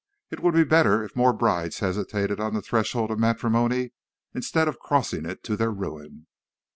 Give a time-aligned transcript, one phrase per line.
[0.31, 3.91] It would be better if more brides hesitated on the threshold of matrimony
[4.33, 6.25] instead of crossing it to their ruin.'